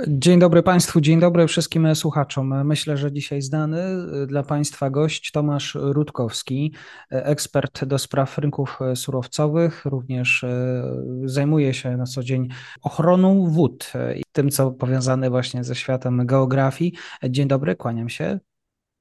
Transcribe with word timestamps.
Dzień 0.00 0.38
dobry 0.38 0.62
Państwu, 0.62 1.00
dzień 1.00 1.20
dobry 1.20 1.46
wszystkim 1.46 1.94
słuchaczom. 1.94 2.66
Myślę, 2.66 2.96
że 2.96 3.12
dzisiaj 3.12 3.42
znany 3.42 3.78
dla 4.26 4.42
Państwa 4.42 4.90
gość 4.90 5.32
Tomasz 5.32 5.74
Rutkowski, 5.80 6.74
ekspert 7.10 7.84
do 7.84 7.98
spraw 7.98 8.38
rynków 8.38 8.78
surowcowych, 8.94 9.84
również 9.84 10.44
e, 10.44 10.82
zajmuje 11.24 11.74
się 11.74 11.96
na 11.96 12.06
co 12.06 12.22
dzień 12.22 12.48
ochroną 12.82 13.46
wód 13.50 13.92
i 14.16 14.22
tym, 14.32 14.50
co 14.50 14.70
powiązane 14.70 15.30
właśnie 15.30 15.64
ze 15.64 15.74
światem 15.74 16.26
geografii. 16.26 16.92
Dzień 17.30 17.48
dobry, 17.48 17.76
kłaniam 17.76 18.08
się. 18.08 18.40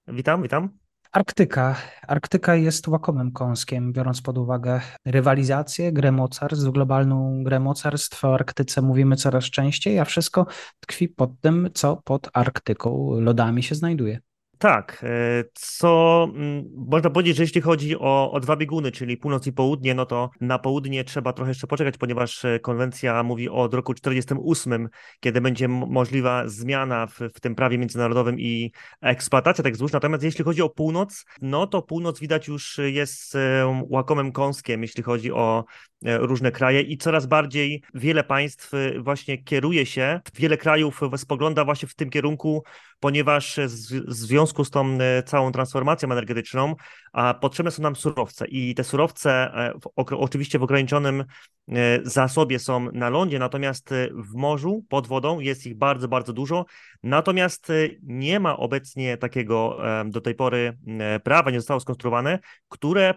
Witam, 0.07 0.43
witam. 0.43 0.82
Arktyka. 1.13 1.75
Arktyka 2.07 2.55
jest 2.55 2.87
łakomym 2.87 3.31
kąskiem, 3.31 3.93
biorąc 3.93 4.21
pod 4.21 4.37
uwagę 4.37 4.81
rywalizację, 5.05 5.91
grę 5.91 6.11
mocarstw, 6.11 6.69
globalną 6.69 7.43
grę 7.43 7.59
mocarstw. 7.59 8.25
O 8.25 8.33
Arktyce 8.33 8.81
mówimy 8.81 9.15
coraz 9.15 9.43
częściej, 9.43 9.99
a 9.99 10.05
wszystko 10.05 10.45
tkwi 10.79 11.09
pod 11.09 11.31
tym, 11.41 11.69
co 11.73 12.01
pod 12.03 12.29
Arktyką 12.33 13.19
lodami 13.19 13.63
się 13.63 13.75
znajduje. 13.75 14.19
Tak, 14.63 15.03
e, 15.03 15.43
co 15.53 16.27
mm, 16.35 16.69
można 16.75 17.09
powiedzieć, 17.09 17.37
że 17.37 17.43
jeśli 17.43 17.61
chodzi 17.61 17.99
o, 17.99 18.31
o 18.31 18.39
dwa 18.39 18.55
bieguny, 18.55 18.91
czyli 18.91 19.17
północ 19.17 19.47
i 19.47 19.53
południe, 19.53 19.95
no 19.95 20.05
to 20.05 20.29
na 20.41 20.59
południe 20.59 21.03
trzeba 21.03 21.33
trochę 21.33 21.51
jeszcze 21.51 21.67
poczekać, 21.67 21.97
ponieważ 21.97 22.45
e, 22.45 22.59
konwencja 22.59 23.23
mówi 23.23 23.49
o 23.49 23.67
roku 23.67 23.93
48, 23.93 24.89
kiedy 25.19 25.41
będzie 25.41 25.67
możliwa 25.67 26.47
zmiana 26.47 27.07
w, 27.07 27.19
w 27.33 27.39
tym 27.39 27.55
prawie 27.55 27.77
międzynarodowym 27.77 28.39
i 28.39 28.71
eksploatacja 29.01 29.63
tych 29.63 29.75
złóż. 29.75 29.91
Natomiast 29.91 30.23
jeśli 30.23 30.45
chodzi 30.45 30.61
o 30.61 30.69
północ, 30.69 31.25
no 31.41 31.67
to 31.67 31.81
północ 31.81 32.19
widać 32.19 32.47
już 32.47 32.79
jest 32.83 33.35
e, 33.35 33.83
łakomym 33.89 34.31
kąskiem, 34.31 34.81
jeśli 34.81 35.03
chodzi 35.03 35.31
o 35.31 35.63
różne 36.05 36.51
kraje 36.51 36.81
i 36.81 36.97
coraz 36.97 37.25
bardziej 37.25 37.83
wiele 37.93 38.23
państw 38.23 38.71
właśnie 38.99 39.37
kieruje 39.37 39.85
się, 39.85 40.19
wiele 40.35 40.57
krajów 40.57 41.01
spogląda 41.17 41.65
właśnie 41.65 41.87
w 41.87 41.95
tym 41.95 42.09
kierunku, 42.09 42.63
ponieważ 42.99 43.59
w 44.07 44.13
związku 44.13 44.65
z 44.65 44.69
tą 44.69 44.97
e, 45.01 45.23
całą 45.23 45.51
transformacją 45.51 46.11
energetyczną 46.11 46.75
a 47.13 47.33
potrzebne 47.33 47.71
są 47.71 47.81
nam 47.81 47.95
surowce. 47.95 48.47
I 48.47 48.75
te 48.75 48.83
surowce 48.83 49.31
e, 49.31 49.73
w, 49.81 49.89
oczywiście 49.95 50.59
w 50.59 50.63
ograniczonym 50.63 51.25
e, 51.69 51.99
zasobie 52.03 52.59
są 52.59 52.91
na 52.91 53.09
lądzie, 53.09 53.39
natomiast 53.39 53.93
w 54.11 54.35
morzu, 54.35 54.85
pod 54.89 55.07
wodą 55.07 55.39
jest 55.39 55.65
ich 55.65 55.77
bardzo, 55.77 56.07
bardzo 56.07 56.33
dużo, 56.33 56.65
natomiast 57.03 57.71
nie 58.03 58.39
ma 58.39 58.57
obecnie 58.57 59.17
takiego 59.17 59.79
do 60.05 60.21
tej 60.21 60.35
pory 60.35 60.77
prawa, 61.23 61.51
nie 61.51 61.59
zostało 61.59 61.79
skonstruowane, 61.79 62.39
które 62.69 63.13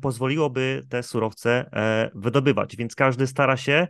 pozwoliłoby 0.00 0.86
te 0.88 1.02
surowce 1.02 1.70
wydobywać, 2.14 2.76
więc 2.76 2.94
każdy 2.94 3.26
stara 3.26 3.56
się 3.56 3.88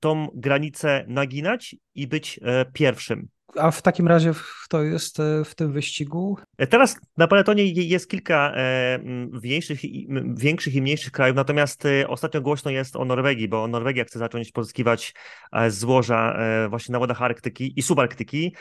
tą 0.00 0.28
granicę 0.34 1.04
naginać 1.08 1.76
i 1.94 2.06
być 2.06 2.40
pierwszym. 2.72 3.28
A 3.56 3.70
w 3.70 3.82
takim 3.82 4.08
razie 4.08 4.32
kto 4.64 4.82
jest 4.82 5.20
e, 5.20 5.44
w 5.44 5.54
tym 5.54 5.72
wyścigu? 5.72 6.38
E, 6.58 6.66
teraz 6.66 7.00
na 7.16 7.28
Peletonie 7.28 7.64
jest 7.66 8.10
kilka 8.10 8.52
e, 8.56 8.98
większych, 9.42 9.80
większych 10.34 10.74
i 10.74 10.82
mniejszych 10.82 11.12
krajów, 11.12 11.36
natomiast 11.36 11.84
ostatnio 12.08 12.40
głośno 12.40 12.70
jest 12.70 12.96
o 12.96 13.04
Norwegii, 13.04 13.48
bo 13.48 13.68
Norwegia 13.68 14.04
chce 14.04 14.18
zacząć 14.18 14.52
pozyskiwać 14.52 15.14
złoża 15.68 16.38
właśnie 16.68 16.92
na 16.92 16.98
wodach 16.98 17.22
Arktyki 17.22 17.72
i 17.76 17.82
subarktyki. 17.82 18.54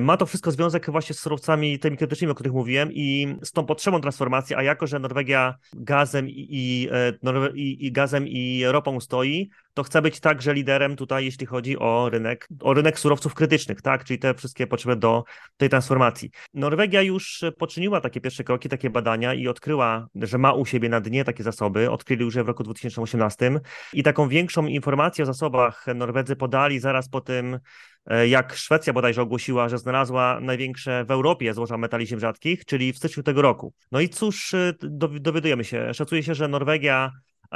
Ma 0.00 0.16
to 0.16 0.26
wszystko 0.26 0.50
związek 0.50 0.90
właśnie 0.90 1.14
z 1.14 1.18
surowcami 1.18 1.78
tymi 1.78 1.96
krytycznymi, 1.96 2.32
o 2.32 2.34
których 2.34 2.52
mówiłem 2.52 2.92
i 2.92 3.36
z 3.42 3.52
tą 3.52 3.66
potrzebą 3.66 4.00
transformacji, 4.00 4.56
a 4.56 4.62
jako, 4.62 4.86
że 4.86 4.98
Norwegia 4.98 5.54
gazem 5.72 6.28
i, 6.28 6.48
i, 6.50 7.86
i 7.86 7.92
gazem 7.92 8.28
i 8.28 8.62
ropą 8.66 9.00
stoi, 9.00 9.50
to 9.74 9.82
chce 9.82 10.02
być 10.02 10.20
także 10.20 10.54
liderem 10.66 10.96
tutaj, 10.96 11.24
jeśli 11.24 11.46
chodzi 11.46 11.78
o 11.78 12.08
rynek, 12.10 12.48
o 12.60 12.74
rynek 12.74 12.98
surowców 12.98 13.34
krytycznych, 13.34 13.82
tak, 13.82 14.04
czyli 14.04 14.18
te 14.18 14.34
wszystkie 14.34 14.66
potrzeby 14.66 14.96
do 14.96 15.24
tej 15.56 15.68
transformacji. 15.68 16.30
Norwegia 16.54 17.02
już 17.02 17.44
poczyniła 17.58 18.00
takie 18.00 18.20
pierwsze 18.20 18.44
kroki, 18.44 18.68
takie 18.68 18.90
badania 18.90 19.34
i 19.34 19.48
odkryła, 19.48 20.08
że 20.14 20.38
ma 20.38 20.52
u 20.52 20.66
siebie 20.66 20.88
na 20.88 21.00
dnie 21.00 21.24
takie 21.24 21.42
zasoby, 21.42 21.90
odkryli 21.90 22.24
już 22.24 22.34
je 22.34 22.44
w 22.44 22.48
roku 22.48 22.62
2018 22.62 23.60
i 23.92 24.02
taką 24.02 24.28
większą 24.28 24.66
informację 24.66 25.22
o 25.22 25.26
zasobach 25.26 25.86
Norwedzy 25.94 26.36
podali 26.36 26.78
zaraz 26.80 27.08
po 27.08 27.20
tym, 27.20 27.58
e, 28.06 28.28
jak 28.28 28.54
Szwecja 28.54 28.92
bodajże 28.92 29.22
ogłosiła, 29.22 29.68
że 29.68 29.78
znalazła 29.78 30.40
największe 30.40 31.04
w 31.04 31.10
Europie 31.10 31.54
złoża 31.54 31.78
metali 31.78 32.06
ziem 32.06 32.20
rzadkich, 32.20 32.64
czyli 32.64 32.92
w 32.92 32.96
styczniu 32.96 33.22
tego 33.22 33.42
roku. 33.42 33.72
No 33.92 34.00
i 34.00 34.08
cóż, 34.08 34.54
e, 34.54 34.72
dowiadujemy 35.20 35.64
się, 35.64 35.94
szacuje 35.94 36.22
się, 36.22 36.34
że 36.34 36.48
Norwegia 36.48 37.12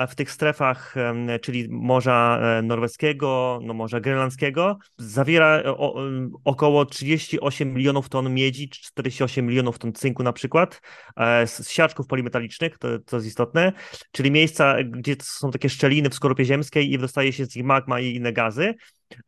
w 0.09 0.15
tych 0.15 0.31
strefach, 0.31 0.95
czyli 1.43 1.67
Morza 1.71 2.41
e, 2.43 2.63
Norweskiego, 2.63 3.61
no 3.63 3.75
Morza 3.75 4.01
Grenlandzkiego, 4.01 4.79
zawiera 4.99 5.59
e, 5.59 5.77
około 6.45 6.85
38 6.85 7.75
milionów 7.75 8.09
ton 8.09 8.35
miedzi, 8.35 8.69
48 8.69 9.47
milionów 9.47 9.79
ton 9.79 9.93
cynku 9.93 10.23
na 10.23 10.33
przykład, 10.33 10.81
e, 11.17 11.47
z 11.47 11.71
siarczków 11.71 12.07
polimetalicznych, 12.07 12.79
to, 12.79 12.99
to 12.99 13.17
jest 13.17 13.29
istotne, 13.29 13.73
czyli 14.13 14.31
miejsca, 14.31 14.77
gdzie 14.85 15.17
są 15.23 15.51
takie 15.51 15.69
szczeliny 15.69 16.11
w 16.11 16.15
skorupie 16.15 16.45
ziemskiej 16.45 16.93
i 16.93 16.99
dostaje 16.99 17.33
się 17.33 17.47
z 17.47 17.57
nich 17.57 17.65
magma 17.65 18.01
i 18.01 18.15
inne 18.15 18.33
gazy. 18.33 18.75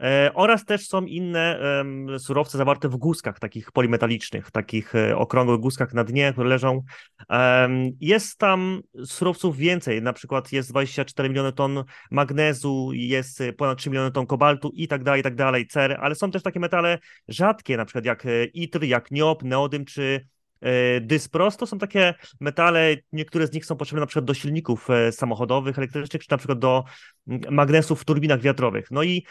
E, 0.03 0.31
oraz 0.35 0.65
też 0.65 0.89
są 0.89 1.05
inne 1.05 1.59
surowce 2.19 2.59
zawarte 2.59 2.89
w 2.89 2.97
guzkach 2.97 3.39
takich 3.39 3.73
polimetalicznych, 3.73 4.51
takich 4.51 4.95
e, 4.95 5.17
okrągłych 5.17 5.61
guzkach 5.61 5.95
na 5.95 6.05
dnie, 6.05 6.33
które 6.33 6.49
leżą. 6.49 6.83
Jest 8.01 8.39
tam 8.39 8.83
surowców 9.05 9.57
więcej, 9.57 10.03
na 10.03 10.13
przykład 10.13 10.53
jest 10.53 10.71
24 10.71 11.29
miliony 11.29 11.53
ton 11.53 11.85
magnezu, 12.11 12.91
jest 12.93 13.43
ponad 13.57 13.79
3 13.79 13.91
miliony 13.91 14.11
ton 14.11 14.27
kobaltu 14.27 14.71
i 14.75 14.89
tak 14.89 15.05
dalej, 15.05 15.21
i 15.21 15.23
tak 15.23 15.35
dalej, 15.35 15.67
cery, 15.67 15.97
ale 15.97 16.15
są 16.15 16.31
też 16.31 16.43
takie 16.43 16.61
metale 16.61 16.99
rzadkie, 17.29 17.77
na 17.77 17.85
przykład 17.85 18.05
jak 18.05 18.27
e, 18.27 18.45
itr, 18.45 18.85
jak 18.85 19.11
niop, 19.11 19.43
neodym 19.43 19.85
czy 19.85 20.27
Dyspros 21.01 21.57
to 21.57 21.67
są 21.67 21.79
takie 21.79 22.15
metale, 22.41 22.97
niektóre 23.13 23.47
z 23.47 23.53
nich 23.53 23.67
są 23.67 23.77
potrzebne 23.77 24.01
na 24.01 24.07
przykład 24.07 24.25
do 24.25 24.35
silników 24.35 24.89
samochodowych, 25.11 25.79
elektrycznych, 25.79 26.23
czy 26.23 26.31
na 26.31 26.39
przykład 26.39 26.59
do 26.59 26.85
magnesów 27.51 28.01
w 28.01 28.05
turbinach 28.05 28.41
wiatrowych. 28.41 28.91
No 28.91 29.03
i 29.03 29.27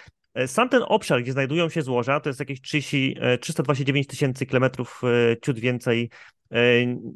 sam 0.48 0.70
ten 0.70 0.84
obszar, 0.88 1.22
gdzie 1.22 1.32
znajdują 1.32 1.70
się 1.70 1.82
złoża, 1.82 2.20
to 2.20 2.30
jest 2.30 2.40
jakieś 2.40 2.62
30, 2.62 3.16
329 3.42 4.08
e, 4.08 4.10
tysięcy 4.10 4.46
kilometrów 4.46 5.02
e, 5.04 5.38
ciut 5.42 5.60
więcej 5.60 6.10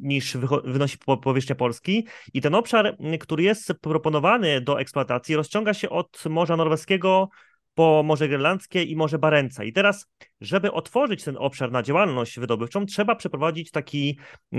niż 0.02 0.36
wynosi 0.64 0.98
powierzchnia 1.22 1.54
Polski. 1.54 2.06
I 2.34 2.40
ten 2.40 2.54
obszar, 2.54 2.96
który 3.20 3.42
jest 3.42 3.72
proponowany 3.80 4.60
do 4.60 4.80
eksploatacji, 4.80 5.36
rozciąga 5.36 5.74
się 5.74 5.90
od 5.90 6.24
Morza 6.28 6.56
Norweskiego 6.56 7.28
po 7.76 8.02
Morze 8.02 8.28
Grenlandzkie 8.28 8.82
i 8.82 8.96
Morze 8.96 9.18
Barenca. 9.18 9.64
I 9.64 9.72
teraz, 9.72 10.06
żeby 10.40 10.72
otworzyć 10.72 11.24
ten 11.24 11.36
obszar 11.38 11.72
na 11.72 11.82
działalność 11.82 12.38
wydobywczą, 12.38 12.86
trzeba 12.86 13.16
przeprowadzić 13.16 13.70
taki 13.70 14.18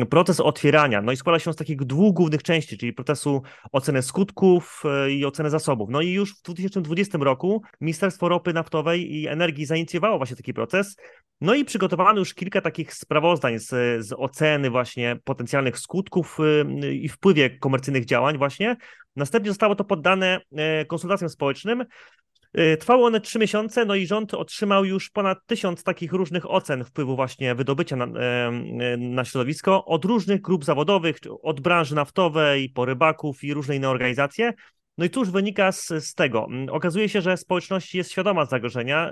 proces 0.09 0.39
otwierania. 0.39 1.01
No 1.01 1.11
i 1.11 1.17
składa 1.17 1.39
się 1.39 1.53
z 1.53 1.55
takich 1.55 1.77
dwóch 1.77 2.13
głównych 2.13 2.43
części, 2.43 2.77
czyli 2.77 2.93
procesu 2.93 3.41
oceny 3.71 4.01
skutków 4.01 4.83
e, 4.85 5.11
i 5.11 5.25
oceny 5.25 5.49
zasobów. 5.49 5.89
No 5.89 6.01
i 6.01 6.11
już 6.11 6.35
w 6.35 6.41
2020 6.41 7.17
roku 7.21 7.61
Ministerstwo 7.81 8.29
Ropy 8.29 8.53
Naftowej 8.53 9.15
i 9.15 9.27
Energii 9.27 9.65
zainicjowało 9.65 10.17
właśnie 10.17 10.35
taki 10.35 10.53
proces. 10.53 10.95
No 11.41 11.53
i 11.53 11.65
przygotowano 11.65 12.19
już 12.19 12.33
kilka 12.33 12.61
takich 12.61 12.93
sprawozdań 12.93 13.59
z, 13.59 13.69
z 14.05 14.13
oceny 14.17 14.69
właśnie 14.69 15.19
potencjalnych 15.23 15.79
skutków 15.79 16.37
e, 16.83 16.93
i 16.93 17.09
wpływie 17.09 17.49
komercyjnych 17.49 18.05
działań 18.05 18.37
właśnie. 18.37 18.75
Następnie 19.15 19.51
zostało 19.51 19.75
to 19.75 19.83
poddane 19.83 20.39
e, 20.55 20.85
konsultacjom 20.85 21.29
społecznym, 21.29 21.83
Y, 21.83 22.26
trwały 22.79 23.05
one 23.05 23.21
trzy 23.21 23.39
miesiące, 23.39 23.85
no 23.85 23.95
i 23.95 24.07
rząd 24.07 24.33
otrzymał 24.33 24.85
już 24.85 25.09
ponad 25.09 25.37
tysiąc 25.45 25.83
takich 25.83 26.13
różnych 26.13 26.51
ocen 26.51 26.83
wpływu 26.83 27.15
właśnie 27.15 27.55
wydobycia 27.55 27.95
na, 27.95 28.07
na 28.97 29.25
środowisko 29.25 29.85
od 29.85 30.05
różnych 30.05 30.41
grup 30.41 30.65
zawodowych, 30.65 31.17
od 31.43 31.61
branży 31.61 31.95
naftowej, 31.95 32.69
po 32.69 32.85
rybaków 32.85 33.43
i 33.43 33.53
różne 33.53 33.75
inne 33.75 33.89
organizacje. 33.89 34.53
No 34.97 35.05
i 35.05 35.09
cóż 35.09 35.29
wynika 35.29 35.71
z, 35.71 35.87
z 35.87 36.13
tego? 36.13 36.45
Mm, 36.49 36.69
okazuje 36.69 37.09
się, 37.09 37.21
że 37.21 37.37
społeczność 37.37 37.95
jest 37.95 38.11
świadoma 38.11 38.45
zagrożenia, 38.45 39.11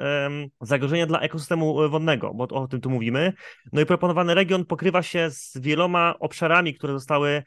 zagrożenia 0.61 1.05
dla 1.05 1.19
ekosystemu 1.19 1.89
wodnego, 1.89 2.33
bo 2.33 2.43
o 2.43 2.67
tym 2.67 2.81
tu 2.81 2.89
mówimy. 2.89 3.33
No 3.73 3.81
i 3.81 3.85
proponowany 3.85 4.33
region 4.33 4.65
pokrywa 4.65 5.03
się 5.03 5.29
z 5.31 5.57
wieloma 5.57 6.15
obszarami, 6.19 6.73
które 6.73 6.93
zostały 6.93 7.43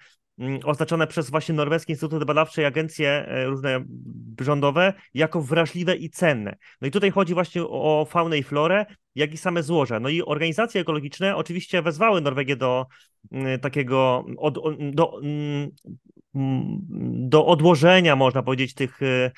oznaczone 0.64 1.06
przez 1.06 1.31
właśnie 1.31 1.55
norweskie 1.55 1.93
instytuty 1.93 2.25
badawcze 2.25 2.62
i 2.62 2.64
agencje 2.64 3.08
e, 3.11 3.44
różne 3.46 3.85
rządowe 4.40 4.93
jako 5.14 5.43
wrażliwe 5.43 5.96
i 5.96 6.11
cenne. 6.11 6.56
No 6.81 6.88
i 6.88 6.90
tutaj 6.90 7.11
chodzi 7.11 7.35
właśnie 7.35 7.62
o 7.62 8.06
faunę 8.11 8.38
i 8.38 8.43
florę, 8.43 8.87
jak 9.14 9.32
i 9.32 9.37
same 9.37 9.62
złoża. 9.62 10.00
No 10.00 10.08
i 10.08 10.23
organizacje 10.23 10.81
ekologiczne 10.81 11.37
oczywiście 11.37 11.82
wezwały 11.82 12.20
Norwegię 12.20 12.56
do 12.56 12.87
mm, 13.32 13.61
takiego, 13.61 14.25
od, 14.38 14.58
do, 14.93 15.20
mm, 15.23 15.70
do 17.29 17.46
odłożenia, 17.46 18.17
można 18.17 18.43
powiedzieć, 18.43 18.75
tych 18.75 19.02
E, 19.02 19.31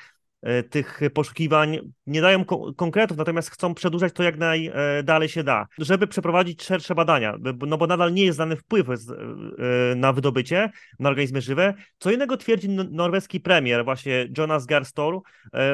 tych 0.69 1.01
poszukiwań 1.13 1.79
nie 2.07 2.21
dają 2.21 2.45
ko 2.45 2.73
konkretów, 2.73 3.17
natomiast 3.17 3.49
chcą 3.49 3.73
przedłużać 3.73 4.13
to 4.13 4.23
jak 4.23 4.37
najdalej 4.37 5.29
się 5.29 5.43
da, 5.43 5.67
żeby 5.77 6.07
przeprowadzić 6.07 6.63
szersze 6.63 6.95
badania, 6.95 7.37
no 7.67 7.77
bo 7.77 7.87
nadal 7.87 8.13
nie 8.13 8.25
jest 8.25 8.35
znany 8.35 8.55
wpływ 8.55 8.89
e, 8.89 8.95
na 9.95 10.13
wydobycie, 10.13 10.71
na 10.99 11.09
organizmy 11.09 11.41
żywe. 11.41 11.73
Co 11.97 12.11
innego 12.11 12.37
twierdzi 12.37 12.69
norweski 12.69 13.39
premier, 13.39 13.85
właśnie 13.85 14.27
Jonas 14.37 14.65
Gahr 14.65 14.83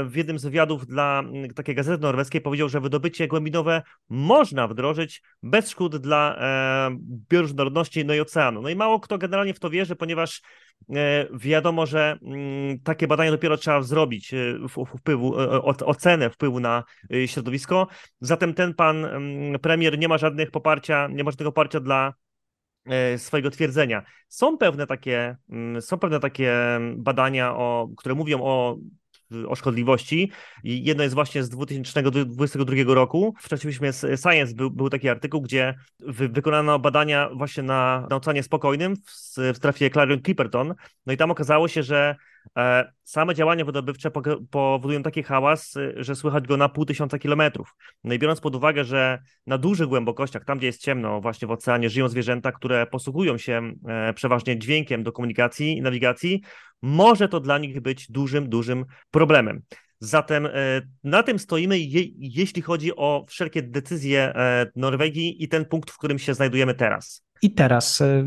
w 0.05 0.15
jednym 0.15 0.39
z 0.39 0.43
wywiadów 0.43 0.87
dla 0.87 1.23
takiej 1.55 1.75
gazety 1.75 2.01
norweskiej 2.01 2.41
powiedział, 2.41 2.69
że 2.69 2.81
wydobycie 2.81 3.27
głębinowe 3.27 3.81
można 4.09 4.67
wdrożyć 4.67 5.21
bez 5.43 5.69
szkód 5.69 5.97
dla 5.97 6.35
e, 6.39 6.97
bioróżnorodności 7.29 8.05
no 8.05 8.13
i 8.13 8.19
oceanu. 8.19 8.61
No 8.61 8.69
i 8.69 8.75
mało 8.75 8.99
kto 8.99 9.17
generalnie 9.17 9.53
w 9.53 9.59
to 9.59 9.69
wierzy, 9.69 9.95
ponieważ 9.95 10.41
wiadomo, 11.33 11.85
że 11.85 12.18
mm, 12.21 12.79
takie 12.79 13.07
badania 13.07 13.31
dopiero 13.31 13.57
trzeba 13.57 13.81
zrobić 13.81 14.31
wpływu, 14.97 15.41
e, 15.41 15.62
ocenę 15.62 16.29
wpływu 16.29 16.59
na 16.59 16.83
e, 17.13 17.27
środowisko. 17.27 17.88
Zatem 18.21 18.53
ten 18.53 18.74
pan 18.74 19.06
mm, 19.06 19.59
premier 19.59 20.00
nie 20.00 20.07
ma 20.07 20.18
żadnych 20.18 20.51
poparcia, 20.51 21.07
nie 21.07 21.24
ma 21.24 21.31
żadnego 21.31 21.51
poparcia 21.51 21.79
dla 21.79 22.13
e, 22.85 23.18
swojego 23.18 23.51
twierdzenia. 23.51 24.03
Są 24.27 24.57
pewne 24.57 24.88
takie, 24.88 25.38
mm, 25.50 25.81
są 25.81 25.97
pewne 25.97 26.19
takie 26.19 26.53
badania, 26.95 27.56
o, 27.56 27.89
które 27.97 28.15
mówią 28.15 28.39
o 28.41 28.77
o 29.47 29.56
szkodliwości. 29.56 30.31
Jedno 30.63 31.03
jest 31.03 31.15
właśnie 31.15 31.44
z 31.44 31.50
2022 31.50 32.94
roku. 32.94 33.33
W 33.39 33.50
czasopiśmie 33.50 33.91
Science 33.94 34.53
był, 34.56 34.71
był 34.71 34.89
taki 34.89 35.09
artykuł, 35.09 35.41
gdzie 35.41 35.75
wy, 36.00 36.29
wykonano 36.29 36.79
badania 36.79 37.29
właśnie 37.35 37.63
na, 37.63 38.07
na 38.09 38.15
oceanie 38.15 38.44
spokojnym 38.44 38.95
w, 38.95 39.35
w 39.53 39.57
strefie 39.57 39.89
Clarion 39.89 40.21
Clipperton. 40.21 40.75
No 41.06 41.13
i 41.13 41.18
tam 41.18 41.31
okazało 41.31 41.68
się, 41.68 41.83
że 41.83 42.15
same 43.03 43.35
działania 43.35 43.65
wydobywcze 43.65 44.11
powodują 44.51 45.03
taki 45.03 45.23
hałas, 45.23 45.75
y, 45.75 45.94
że 45.97 46.15
słychać 46.15 46.47
go 46.47 46.57
na 46.57 46.69
pół 46.69 46.85
tysiąca 46.85 47.19
kilometrów. 47.19 47.75
No 48.03 48.13
i 48.13 48.19
biorąc 48.19 48.41
pod 48.41 48.55
uwagę, 48.55 48.83
że 48.83 49.19
na 49.47 49.57
dużych 49.57 49.88
głębokościach, 49.88 50.45
tam 50.45 50.57
gdzie 50.57 50.67
jest 50.67 50.81
ciemno, 50.81 51.21
właśnie 51.21 51.47
w 51.47 51.51
oceanie, 51.51 51.89
żyją 51.89 52.09
zwierzęta, 52.09 52.51
które 52.51 52.88
posługują 52.88 53.38
się 53.38 53.71
e, 53.88 54.13
przeważnie 54.13 54.59
dźwiękiem 54.59 55.03
do 55.03 55.11
komunikacji 55.11 55.77
i 55.77 55.81
nawigacji, 55.81 56.41
może 56.81 57.29
to 57.29 57.39
dla 57.39 57.57
nich 57.57 57.81
być 57.81 58.11
dużym, 58.11 58.50
dużym 58.50 58.85
problemem. 59.11 59.61
Zatem 60.00 60.45
e, 60.45 60.51
na 61.03 61.23
tym 61.23 61.39
stoimy, 61.39 61.79
jeśli 62.19 62.61
chodzi 62.61 62.95
o 62.95 63.25
wszelkie 63.29 63.61
decyzje 63.61 64.33
Norwegii 64.75 65.43
i 65.43 65.47
ten 65.47 65.65
punkt, 65.65 65.91
w 65.91 65.97
którym 65.97 66.19
się 66.19 66.33
znajdujemy 66.33 66.73
teraz. 66.73 67.26
I 67.42 67.51
teraz 67.54 68.01
y, 68.01 68.25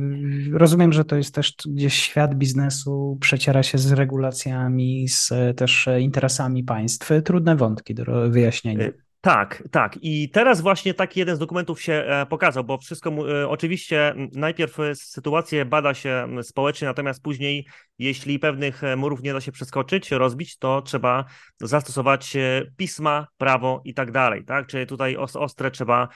rozumiem, 0.53 0.93
że 0.93 1.05
to 1.05 1.17
jest 1.17 1.35
też 1.35 1.55
gdzieś 1.67 1.95
świat 1.95 2.35
biznesu, 2.35 3.19
przeciera 3.21 3.63
się 3.63 3.79
z 3.79 3.93
regulacjami, 3.93 5.09
z 5.09 5.33
też 5.57 5.89
interesami 5.99 6.65
państw. 6.65 7.11
Trudne 7.25 7.57
wątki 7.57 7.95
do 7.95 8.31
wyjaśnienia. 8.31 8.89
Tak, 9.21 9.63
tak. 9.71 9.99
I 10.03 10.31
teraz 10.31 10.61
właśnie 10.61 10.95
taki 10.95 11.21
jeden 11.21 11.37
z 11.37 11.39
dokumentów 11.39 11.83
się 11.83 11.93
e, 11.93 12.27
pokazał, 12.27 12.65
bo 12.65 12.79
wszystko 12.79 13.11
e, 13.11 13.49
oczywiście 13.49 14.15
najpierw 14.33 14.77
sytuację 14.95 15.65
bada 15.65 15.95
się 15.95 16.29
społecznie, 16.43 16.89
natomiast 16.89 17.23
później, 17.23 17.67
jeśli 17.99 18.39
pewnych 18.39 18.85
e, 18.85 18.97
murów 18.97 19.23
nie 19.23 19.33
da 19.33 19.41
się 19.41 19.53
przeskoczyć, 19.53 20.11
rozbić, 20.11 20.59
to 20.59 20.83
trzeba 20.83 21.25
zastosować 21.61 22.37
pisma, 22.77 23.27
prawo 23.39 23.83
i 23.85 23.95
tak 23.95 24.11
dalej, 24.11 24.45
tak? 24.45 24.67
Czyli 24.67 24.87
tutaj 24.87 25.17
ostre 25.17 25.71
trzeba 25.71 26.09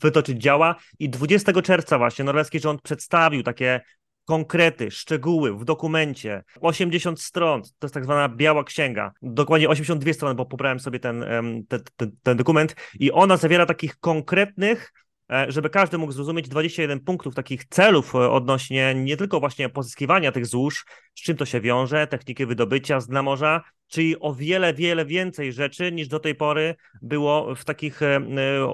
wytoczyć 0.00 0.42
działa. 0.42 0.76
I 0.98 1.10
20 1.10 1.62
czerwca 1.62 1.98
właśnie 1.98 2.24
norweski 2.24 2.60
rząd 2.60 2.82
przedstawił 2.82 3.42
takie 3.42 3.80
konkrety, 4.24 4.90
szczegóły 4.90 5.58
w 5.58 5.64
dokumencie, 5.64 6.42
80 6.60 7.20
stron, 7.20 7.62
to 7.62 7.86
jest 7.86 7.94
tak 7.94 8.04
zwana 8.04 8.28
biała 8.28 8.64
księga, 8.64 9.12
dokładnie 9.22 9.68
82 9.68 10.12
strony, 10.12 10.34
bo 10.34 10.46
pobrałem 10.46 10.80
sobie 10.80 10.98
ten, 10.98 11.24
ten, 11.68 11.82
ten, 11.96 12.12
ten 12.22 12.36
dokument 12.36 12.76
i 12.98 13.12
ona 13.12 13.36
zawiera 13.36 13.66
takich 13.66 13.98
konkretnych 13.98 14.92
e, 15.32 15.46
żeby 15.48 15.70
każdy 15.70 15.98
mógł 15.98 16.12
zrozumieć 16.12 16.48
21 16.48 17.00
punktów 17.00 17.34
takich 17.34 17.64
celów 17.64 18.14
e, 18.14 18.30
odnośnie 18.30 18.94
nie 18.94 19.16
tylko 19.16 19.40
właśnie 19.40 19.68
pozyskiwania 19.68 20.32
tych 20.32 20.46
złóż, 20.46 20.84
z 21.14 21.22
czym 21.22 21.36
to 21.36 21.46
się 21.46 21.60
wiąże, 21.60 22.06
techniki 22.06 22.46
wydobycia 22.46 23.00
z 23.00 23.06
dna 23.06 23.22
morza, 23.22 23.62
czyli 23.92 24.20
o 24.20 24.34
wiele, 24.34 24.74
wiele 24.74 25.06
więcej 25.06 25.52
rzeczy 25.52 25.92
niż 25.92 26.08
do 26.08 26.20
tej 26.20 26.34
pory 26.34 26.74
było 27.02 27.54
w 27.54 27.64
takich 27.64 28.02
e, 28.02 28.20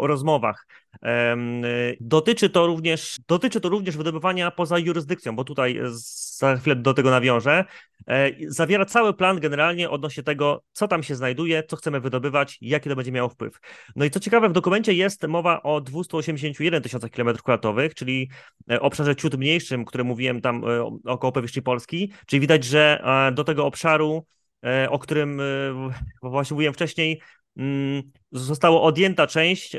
rozmowach. 0.00 0.67
Dotyczy 2.00 2.50
to 2.50 2.67
również, 2.67 3.17
dotyczy 3.29 3.61
to 3.61 3.69
również 3.69 3.97
wydobywania 3.97 4.50
poza 4.50 4.79
jurysdykcją, 4.79 5.37
bo 5.37 5.44
tutaj 5.44 5.81
za 6.38 6.56
chwilę 6.56 6.76
do 6.76 6.94
tego 6.94 7.11
nawiążę. 7.11 7.65
E, 8.06 8.31
zawiera 8.47 8.85
cały 8.85 9.15
plan 9.15 9.41
generalnie 9.41 9.91
odnośnie 9.91 10.23
tego, 10.23 10.62
co 10.73 10.88
tam 10.88 11.03
się 11.03 11.15
znajduje, 11.15 11.62
co 11.62 11.76
chcemy 11.76 12.00
wydobywać, 12.00 12.59
jaki 12.61 12.88
to 12.88 12.97
będzie 12.97 13.12
miało 13.12 13.29
wpływ. 13.29 13.61
No 13.97 14.05
i 14.05 14.11
co 14.11 14.21
ciekawe, 14.21 14.49
w 14.49 14.53
dokumencie 14.53 14.93
jest 14.93 15.26
mowa 15.26 15.62
o 15.62 15.81
281 15.81 16.82
tysiącach 16.82 17.11
kilometrów 17.11 17.43
kwadratowych, 17.43 17.94
czyli 17.94 18.31
e, 18.71 18.81
obszarze 18.81 19.17
ciut 19.17 19.35
mniejszym, 19.35 19.85
które 19.85 20.05
mówiłem 20.05 20.41
tam 20.41 20.64
około 21.05 21.32
powierzchni 21.32 21.62
Polski, 21.62 22.12
czyli 22.26 22.41
widać, 22.41 22.64
że 22.64 23.03
do 23.35 23.44
tego 23.44 23.67
obszaru 23.67 24.25
E, 24.25 24.38
o 24.88 24.99
którym 24.99 25.40
e, 25.40 25.44
właśnie 26.22 26.55
mówiłem 26.55 26.75
wcześniej, 26.75 27.20
mm, 27.56 28.02
została 28.32 28.82
odjęta 28.82 29.26
część 29.26 29.76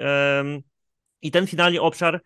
i 1.21 1.31
ten 1.31 1.47
finalnie 1.47 1.81
obszar 1.81 2.21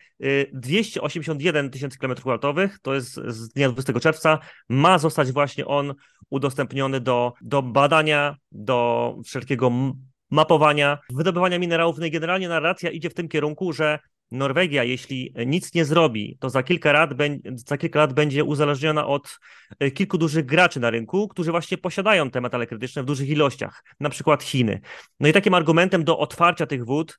281 0.54 1.66
e, 1.66 1.70
tysięcy 1.70 1.98
km2, 1.98 2.70
to 2.82 2.94
jest 2.94 3.14
z 3.14 3.50
dnia 3.50 3.70
20 3.70 4.00
czerwca, 4.00 4.40
ma 4.70 4.98
zostać 4.98 5.32
właśnie 5.32 5.66
on 5.66 5.94
udostępniony 6.30 7.00
do, 7.00 7.34
do 7.42 7.62
badania, 7.62 8.38
do 8.52 9.16
wszelkiego 9.26 9.72
mapowania, 10.32 10.98
wydobywania 11.10 11.60
minerałów. 11.60 11.98
No 11.98 12.06
i 12.06 12.12
generalnie 12.12 12.50
narracja 12.50 12.92
idzie 12.92 13.10
w 13.10 13.14
tym 13.14 13.30
kierunku, 13.30 13.74
że 13.74 14.00
Norwegia, 14.32 14.84
jeśli 14.84 15.34
nic 15.46 15.74
nie 15.74 15.86
zrobi, 15.86 16.38
to 16.40 16.50
za 16.50 16.64
kilka, 16.64 16.92
lat, 16.92 17.10
za 17.56 17.78
kilka 17.78 18.00
lat 18.00 18.14
będzie 18.14 18.44
uzależniona 18.44 19.08
od 19.08 19.40
e, 19.80 19.92
kilku 19.92 20.18
dużych 20.18 20.46
graczy 20.46 20.80
na 20.80 20.90
rynku, 20.90 21.28
którzy 21.28 21.52
właśnie 21.52 21.78
posiadają 21.78 22.30
te 22.30 22.42
metale 22.42 22.68
krytyczne 22.68 23.04
w 23.04 23.06
dużych 23.06 23.30
ilościach, 23.30 23.84
na 24.00 24.10
przykład 24.10 24.44
Chiny. 24.44 24.82
No 25.20 25.28
i 25.28 25.34
takim 25.34 25.54
argumentem 25.54 26.04
do 26.04 26.18
otwarcia 26.18 26.66
tych 26.66 26.86
wód, 26.86 27.18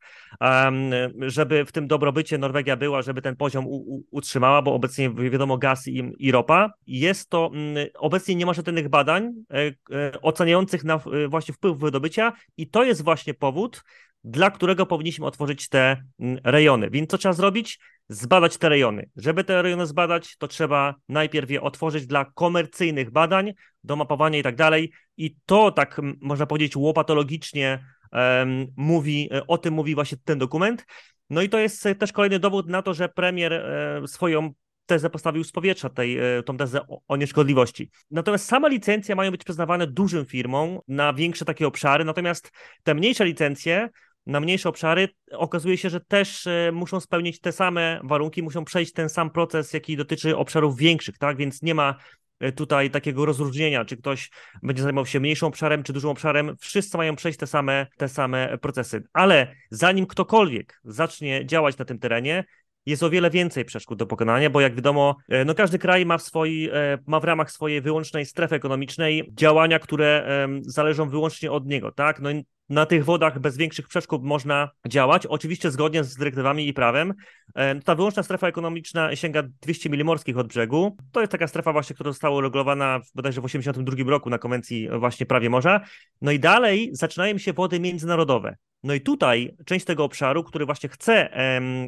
żeby 1.21 1.65
w 1.65 1.73
tym 1.73 1.87
dobrobycie 1.87 2.39
Norwegia 2.39 2.77
była, 2.77 3.03
żeby 3.03 3.23
ten 3.23 3.37
poziom 3.37 3.67
utrzymała, 4.11 4.63
bo 4.63 4.75
obecnie 4.75 5.11
wiadomo 5.11 5.59
gaz 5.59 5.89
i, 5.89 6.13
i 6.19 6.33
ropa, 6.33 6.73
jest 6.87 7.31
to, 7.31 7.51
mm, 7.55 7.87
obecnie 7.99 8.35
nie 8.35 8.47
ma 8.47 8.53
żadnych 8.53 8.89
badań 8.89 9.31
e, 9.51 9.67
e, 9.97 10.21
oceniających 10.23 10.85
na 10.85 11.01
właśnie 11.29 11.55
wpływ 11.55 11.79
wydobycia 11.79 12.33
i 12.57 12.69
to 12.69 12.85
jest 12.85 13.05
właśnie 13.05 13.35
powód, 13.35 13.83
dla 14.25 14.51
którego 14.51 14.87
powinniśmy 14.87 15.27
otworzyć 15.27 15.69
te 15.69 16.03
mm, 16.21 16.39
rejony. 16.45 16.91
Więc 16.91 17.11
co 17.11 17.19
trzeba 17.19 17.33
zrobić? 17.33 17.79
Zbadać 18.09 18.57
te 18.57 18.69
rejony. 18.69 19.11
Żeby 19.17 19.45
te 19.45 19.63
rejony 19.63 19.87
zbadać, 19.87 20.37
to 20.37 20.49
trzeba 20.49 20.95
najpierw 21.09 21.51
je 21.51 21.61
otworzyć 21.61 22.07
dla 22.07 22.25
komercyjnych 22.25 23.11
badań, 23.11 23.53
do 23.85 23.97
mapowania 23.97 24.39
i 24.39 24.43
tak 24.43 24.57
dalej. 24.57 24.93
I 25.17 25.37
to 25.47 25.71
tak 25.71 26.01
można 26.21 26.47
powiedzieć 26.47 26.77
łopatologicznie 26.77 27.85
um, 28.13 28.67
mówi, 28.77 29.29
e, 29.33 29.47
o 29.47 29.59
tym 29.59 29.75
mówi 29.75 29.95
właśnie 29.95 30.19
ten 30.25 30.39
dokument. 30.39 30.87
No 31.31 31.43
i 31.43 31.49
to 31.49 31.59
jest 31.59 31.89
też 31.99 32.13
kolejny 32.13 32.39
dowód 32.39 32.69
na 32.69 32.83
to, 32.83 32.95
że 32.95 33.09
premier 33.09 33.53
e, 33.53 34.03
swoją 34.07 34.53
tezę 34.87 35.11
postawił 35.11 35.45
z 35.45 35.53
powietrza, 35.53 35.89
tej, 35.91 36.19
e, 36.19 36.43
tą 36.43 36.57
tezę 36.57 36.89
o, 36.89 37.01
o, 37.09 37.17
nieszkodliwości. 37.17 37.91
Natomiast 38.11 38.47
same 38.47 38.69
licencje 38.69 39.15
mają 39.15 39.31
być 39.31 39.45
przyznawane 39.45 39.87
dużym 39.87 40.27
firmom 40.27 40.79
na 40.89 41.13
większe 41.13 41.45
takie 41.45 41.67
obszary, 41.67 42.05
natomiast 42.05 42.51
te 42.83 42.95
mniejsze 42.95 43.25
licencje 43.25 43.89
na 44.27 44.41
mniejsze 44.41 44.69
obszary, 44.69 45.09
okazuje 45.33 45.79
się, 45.79 45.91
że 45.91 46.01
też 46.01 46.47
e, 46.47 46.71
muszą 46.73 47.01
spełnić 47.01 47.41
te 47.41 47.53
same 47.53 48.01
warunki, 48.05 48.43
muszą 48.43 48.65
przejść 48.65 48.93
ten 48.93 49.09
sam 49.09 49.31
proces, 49.31 49.73
jaki 49.73 49.97
dotyczy 49.97 50.37
obszarów 50.37 50.77
większych, 50.77 51.19
tak? 51.19 51.37
Więc 51.37 51.63
nie 51.63 51.75
ma 51.75 51.97
e, 52.41 52.53
tutaj 52.53 52.91
takiego 52.91 53.25
rozróżnienia, 53.25 53.85
czy 53.85 53.97
ktoś 53.97 54.31
będzie 54.63 54.83
zajmował 54.83 55.07
się 55.07 55.21
mniejszym 55.21 55.49
obszarem, 55.49 55.83
czy 55.83 55.93
dużym 55.93 56.11
obszarem. 56.11 56.57
Wszyscy 56.61 56.97
mają 56.97 57.17
przejść 57.17 57.39
te 57.39 57.47
same, 57.47 57.87
te 57.97 58.09
same 58.09 58.59
procesy. 58.59 59.03
Ale 59.13 59.55
zanim 59.71 60.07
ktokolwiek 60.07 60.81
zacznie 60.85 61.47
działać 61.47 61.79
na 61.79 61.85
tym 61.85 61.99
terenie, 61.99 62.45
jest 62.87 63.03
o 63.03 63.11
wiele 63.11 63.31
więcej 63.31 63.65
przeszkód 63.65 63.99
do 63.99 64.07
pokonania, 64.07 64.51
bo 64.51 64.61
jak 64.61 64.75
wiadomo, 64.75 65.17
e, 65.29 65.45
no 65.45 65.55
każdy 65.55 65.79
kraj 65.79 66.07
ma 66.07 66.19
w, 66.19 66.23
swoi, 66.23 66.69
e, 66.73 66.99
ma 67.07 67.21
w 67.21 67.25
ramach 67.25 67.51
swojej 67.51 67.81
wyłącznej 67.81 68.27
strefy 68.27 68.55
ekonomicznej 68.55 69.33
działania, 69.33 69.79
które 69.79 70.05
zależą 70.61 71.09
wyłącznie 71.09 71.51
od 71.51 71.67
niego, 71.67 71.93
tak? 71.93 72.21
No 72.21 72.31
na 72.69 72.87
tych 72.87 73.05
wodach 73.05 73.39
bez 73.39 73.57
większych 73.57 73.89
przeszkód 73.89 74.23
można 74.25 74.71
działać, 74.89 75.27
oczywiście 75.27 75.71
zgodnie 75.71 76.05
z 76.05 76.17
dyrektywami 76.17 76.69
i 76.69 76.73
prawem. 76.73 77.15
E, 77.55 77.81
ta 77.81 77.95
wyłączna 77.95 78.23
strefa 78.23 78.49
ekonomiczna 78.49 79.17
sięga 79.17 79.43
200 79.63 79.91
mil 79.91 80.05
morskich 80.05 80.39
od 80.39 80.47
brzegu. 80.47 80.97
To 81.13 81.21
jest 81.21 81.33
taka 81.33 81.47
strefa 81.47 81.73
właśnie, 81.73 81.95
która 81.95 82.11
została 82.11 82.37
uregulowana 82.37 83.01
bodajże 83.15 83.41
w 83.41 83.45
1982 83.45 84.11
roku 84.11 84.31
na 84.31 84.39
konwencji 84.39 84.89
właśnie 84.99 85.27
prawie 85.27 85.51
morza. 85.51 85.81
No 86.21 86.33
i 86.33 86.41
dalej 86.41 86.91
zaczynają 86.93 87.39
się 87.39 87.53
wody 87.53 87.81
międzynarodowe. 87.81 88.57
No 88.85 88.95
i 88.95 89.01
tutaj 89.01 89.57
część 89.67 89.85
tego 89.85 90.05
obszaru, 90.05 90.45
który 90.45 90.67
właśnie 90.67 90.89
chce 90.89 91.31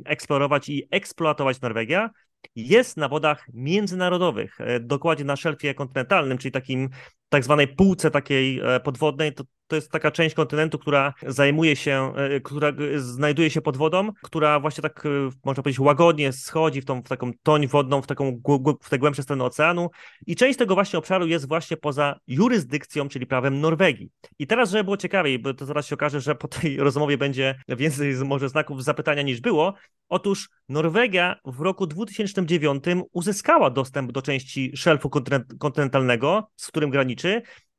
eksplorować 0.05 0.69
i 0.69 0.89
eksploatować 0.91 1.61
Norwegia, 1.61 2.11
jest 2.57 2.97
na 2.97 3.09
wodach 3.09 3.47
międzynarodowych, 3.53 4.61
e, 4.61 4.81
dokładnie 4.81 5.25
na 5.25 5.37
szelfie 5.37 5.75
kontynentalnym, 5.75 6.39
czyli 6.39 6.53
takim 6.53 6.91
tak 7.29 7.45
zwanej 7.45 7.69
półce 7.69 8.11
takiej 8.11 8.61
e, 8.61 8.81
podwodnej, 8.81 9.35
to, 9.35 9.45
to 9.67 9.77
jest 9.77 9.91
taka 9.91 10.11
część 10.11 10.35
kontynentu, 10.35 10.79
która 10.79 11.15
zajmuje 11.27 11.77
się, 11.77 12.13
e, 12.17 12.41
która 12.41 12.73
znajduje 12.97 13.51
się 13.51 13.61
pod 13.61 13.77
wodą, 13.77 14.13
która 14.23 14.61
właśnie 14.61 14.83
tak, 14.83 15.05
można 15.45 15.63
powiedzieć, 15.63 15.81
łagodnie 15.81 16.33
schodzi 16.33 16.81
w 16.81 16.85
tą 16.85 17.03
w 17.03 17.09
taką 17.09 17.31
toń 17.43 17.67
wodną, 17.67 18.03
w 18.03 18.07
taką 18.07 18.41
w 18.83 18.89
te 18.91 18.99
głębsze 18.99 19.23
strony 19.23 19.45
oceanu 19.45 19.91
i 20.27 20.37
część 20.37 20.59
tego 20.59 20.75
właśnie 20.75 20.99
obszaru 20.99 21.27
jest 21.27 21.49
właśnie 21.49 21.77
poza 21.77 22.19
jurysdykcją, 22.27 23.09
czyli 23.09 23.27
prawem 23.27 23.61
Norwegii. 23.61 24.11
I 24.39 24.47
teraz, 24.47 24.71
żeby 24.71 24.85
było 24.85 24.97
ciekawiej, 24.97 25.39
bo 25.39 25.55
to 25.55 25.67
zaraz 25.67 25.87
się 25.87 25.95
okaże, 25.95 26.21
że 26.21 26.35
po 26.35 26.49
tej 26.49 26.77
rozmowie 26.77 27.19
będzie 27.19 27.55
więcej 27.69 28.15
może 28.25 28.49
znaków 28.49 28.85
zapytania 28.85 29.23
niż 29.23 29.41
było, 29.41 29.75
otóż 30.09 30.49
Norwegia 30.69 31.37
w 31.45 31.61
roku 31.61 31.87
2009 31.87 32.85
uzyskała 33.13 33.71
dostęp 33.71 34.13
do 34.13 34.23
części 34.23 34.73
szelfu 34.77 35.11
kontynentalnego, 35.59 36.51
z 36.57 36.67
którym 36.67 36.91
graniczy, 36.91 37.16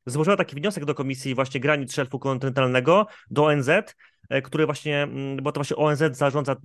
złożyła 0.05 0.37
taki 0.37 0.55
wniosek 0.55 0.85
do 0.85 0.95
Komisji 0.95 1.35
właśnie 1.35 1.59
granic 1.59 1.93
szelfu 1.93 2.19
kontynentalnego, 2.19 3.07
do 3.31 3.45
ONZ, 3.45 3.69
e, 4.29 4.41
który 4.41 4.65
właśnie, 4.65 5.03
mm, 5.03 5.37
bo 5.37 5.51
to 5.51 5.59
właśnie 5.59 5.75
ONZ 5.77 6.17
zarządza 6.17 6.55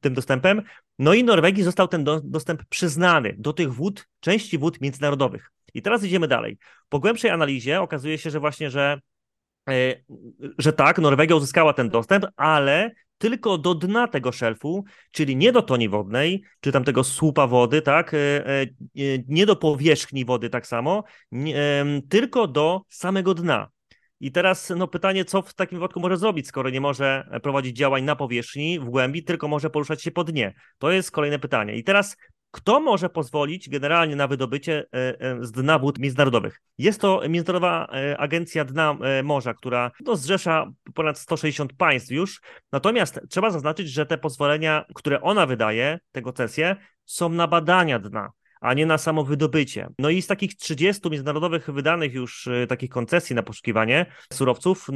tym 0.00 0.14
dostępem, 0.14 0.62
no 0.98 1.14
i 1.14 1.24
Norwegii 1.24 1.62
został 1.62 1.88
ten 1.88 2.04
dostęp 2.24 2.64
przyznany 2.64 3.34
do 3.38 3.52
tych 3.52 3.74
wód, 3.74 4.08
części 4.20 4.58
wód 4.58 4.80
międzynarodowych. 4.80 5.50
I 5.74 5.82
teraz 5.82 6.04
idziemy 6.04 6.28
dalej. 6.28 6.58
Po 6.88 6.98
głębszej 6.98 7.30
analizie 7.30 7.80
okazuje 7.80 8.18
się, 8.18 8.30
że 8.30 8.40
właśnie, 8.40 8.70
że 8.70 9.00
e, 9.68 9.94
że 10.58 10.72
tak, 10.72 10.98
Norwegia 10.98 11.36
uzyskała 11.36 11.72
ten 11.72 11.88
dostęp, 11.88 12.26
ale 12.36 12.90
tylko 13.18 13.58
do 13.58 13.74
dna 13.74 14.08
tego 14.08 14.32
szelfu, 14.32 14.84
czyli 15.10 15.36
nie 15.36 15.52
do 15.52 15.62
toni 15.62 15.88
wodnej, 15.88 16.42
czy 16.60 16.72
tam 16.72 16.84
tego 16.84 17.04
słupa 17.04 17.46
wody, 17.46 17.82
tak, 17.82 18.14
e, 18.14 18.18
e, 18.18 18.66
nie 19.28 19.46
do 19.46 19.56
powierzchni 19.56 20.24
wody 20.24 20.50
tak 20.50 20.66
samo, 20.66 21.04
tylko 22.08 22.46
do 22.46 22.82
samego 22.88 23.34
dna. 23.34 23.68
I 24.20 24.32
teraz 24.32 24.72
no, 24.76 24.88
pytanie, 24.88 25.24
co 25.24 25.42
w 25.42 25.54
takim 25.54 25.78
wypadku 25.78 26.00
może 26.00 26.16
zrobić, 26.16 26.46
skoro 26.48 26.70
nie 26.70 26.80
może 26.80 27.28
prowadzić 27.42 27.76
działań 27.76 28.04
na 28.04 28.16
powierzchni, 28.16 28.80
w 28.80 28.84
głębi, 28.84 29.24
tylko 29.24 29.48
może 29.48 29.70
poruszać 29.70 30.02
się 30.02 30.10
po 30.10 30.24
dnie? 30.24 30.54
To 30.78 30.90
jest 30.90 31.10
kolejne 31.10 31.38
pytanie. 31.38 31.74
I 31.74 31.84
teraz 31.84 32.16
kto 32.52 32.80
może 32.80 33.08
pozwolić 33.08 33.68
generalnie 33.68 34.16
na 34.16 34.28
wydobycie 34.28 34.86
e, 34.94 35.20
e, 35.20 35.44
z 35.44 35.52
dna 35.52 35.78
wód 35.78 35.98
międzynarodowych? 35.98 36.60
Jest 36.78 37.00
to 37.00 37.22
Międzynarodowa 37.28 37.86
e, 37.92 38.18
Agencja 38.18 38.64
Dna 38.64 38.96
Morza, 39.24 39.54
która 39.54 39.90
no, 40.00 40.16
zrzesza 40.16 40.72
ponad 40.94 41.18
160 41.18 41.72
państw 41.72 42.10
już. 42.10 42.40
Natomiast 42.72 43.20
trzeba 43.28 43.50
zaznaczyć, 43.50 43.88
że 43.90 44.06
te 44.06 44.18
pozwolenia, 44.18 44.84
które 44.94 45.20
ona 45.20 45.46
wydaje, 45.46 45.98
te 46.12 46.22
koncesje, 46.22 46.76
są 47.04 47.28
na 47.28 47.46
badania 47.46 47.98
dna 47.98 48.30
a 48.60 48.74
nie 48.74 48.86
na 48.86 48.98
samo 48.98 49.24
wydobycie. 49.24 49.88
No 49.98 50.10
i 50.10 50.22
z 50.22 50.26
takich 50.26 50.56
30 50.56 51.10
międzynarodowych 51.10 51.70
wydanych 51.70 52.14
już 52.14 52.48
takich 52.68 52.90
koncesji 52.90 53.36
na 53.36 53.42
poszukiwanie 53.42 54.06
surowców 54.32 54.88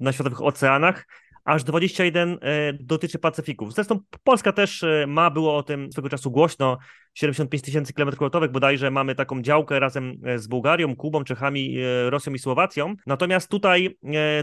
na 0.00 0.12
światowych 0.12 0.42
oceanach, 0.42 1.06
aż 1.44 1.64
21 1.64 2.38
e, 2.42 2.72
dotyczy 2.72 3.18
Pacyfików. 3.18 3.74
Zresztą 3.74 4.00
Polska 4.24 4.52
też 4.52 4.82
e, 4.82 5.04
ma, 5.08 5.30
było 5.30 5.56
o 5.56 5.62
tym 5.62 5.92
swego 5.92 6.08
czasu 6.08 6.30
głośno, 6.30 6.78
75 7.14 7.62
tysięcy 7.62 7.92
kilometrów 7.92 8.30
bodajże 8.50 8.90
mamy 8.90 9.14
taką 9.14 9.42
działkę 9.42 9.80
razem 9.80 10.12
e, 10.24 10.38
z 10.38 10.46
Bułgarią, 10.46 10.96
Kubą, 10.96 11.24
Czechami, 11.24 11.76
Rosją 12.08 12.32
i 12.32 12.38
Słowacją. 12.38 12.94
Natomiast 13.06 13.48
tutaj, 13.48 13.98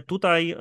tutaj 0.06 0.56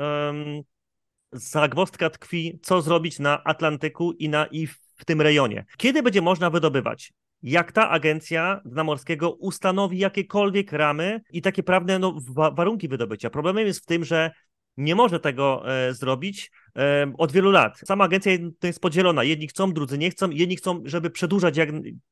zagwozdka 1.32 2.10
tkwi, 2.10 2.58
co 2.62 2.82
zrobić 2.82 3.18
na 3.18 3.44
Atlantyku 3.44 4.12
i, 4.12 4.28
na, 4.28 4.46
i 4.46 4.66
w 4.66 5.04
tym 5.06 5.20
rejonie. 5.20 5.64
Kiedy 5.76 6.02
będzie 6.02 6.22
można 6.22 6.50
wydobywać? 6.50 7.12
jak 7.44 7.72
ta 7.72 7.90
agencja 7.90 8.60
dna 8.64 8.84
morskiego 8.84 9.30
ustanowi 9.30 9.98
jakiekolwiek 9.98 10.72
ramy 10.72 11.20
i 11.30 11.42
takie 11.42 11.62
prawne 11.62 11.98
no, 11.98 12.14
warunki 12.52 12.88
wydobycia. 12.88 13.30
Problemem 13.30 13.66
jest 13.66 13.82
w 13.82 13.86
tym, 13.86 14.04
że 14.04 14.30
nie 14.76 14.94
może 14.94 15.20
tego 15.20 15.72
e, 15.72 15.94
zrobić 15.94 16.50
e, 16.76 17.12
od 17.18 17.32
wielu 17.32 17.50
lat. 17.50 17.78
Sama 17.86 18.04
agencja 18.04 18.32
jest 18.62 18.80
podzielona. 18.80 19.24
Jedni 19.24 19.48
chcą, 19.48 19.72
drudzy 19.72 19.98
nie 19.98 20.10
chcą. 20.10 20.30
Jedni 20.30 20.56
chcą, 20.56 20.82
żeby 20.84 21.10
przedłużać 21.10 21.56
jak, 21.56 21.68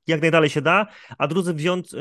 jak 0.07 0.21
najdalej 0.21 0.51
się 0.51 0.61
da, 0.61 0.87
a 1.19 1.29
drudzy 1.29 1.55
wziąć, 1.55 1.95
e, 1.95 1.99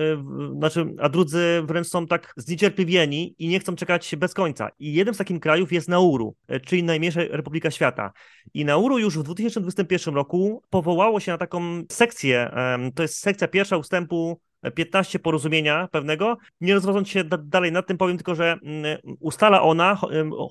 znaczy, 0.57 0.93
a 0.99 1.09
drudzy 1.09 1.61
wręcz 1.65 1.87
są 1.87 2.07
tak 2.07 2.33
zniecierpliwieni 2.37 3.35
i 3.39 3.47
nie 3.47 3.59
chcą 3.59 3.75
czekać 3.75 4.15
bez 4.15 4.33
końca. 4.33 4.69
I 4.79 4.93
jednym 4.93 5.15
z 5.15 5.17
takich 5.17 5.39
krajów 5.39 5.71
jest 5.71 5.87
Nauru, 5.87 6.35
czyli 6.65 6.83
najmniejsza 6.83 7.21
republika 7.29 7.71
świata. 7.71 8.11
I 8.53 8.65
Nauru 8.65 8.99
już 8.99 9.17
w 9.17 9.23
2021 9.23 10.15
roku 10.15 10.63
powołało 10.69 11.19
się 11.19 11.31
na 11.31 11.37
taką 11.37 11.83
sekcję, 11.91 12.51
to 12.95 13.01
jest 13.01 13.17
sekcja 13.17 13.47
pierwsza 13.47 13.77
ustępu 13.77 14.39
15 14.75 15.19
porozumienia 15.19 15.87
pewnego. 15.91 16.37
Nie 16.61 16.73
rozwodząc 16.73 17.09
się 17.09 17.23
dalej 17.23 17.71
nad 17.71 17.87
tym, 17.87 17.97
powiem 17.97 18.17
tylko, 18.17 18.35
że 18.35 18.57
mm, 18.63 18.97
ustala 19.19 19.61
ona, 19.61 19.99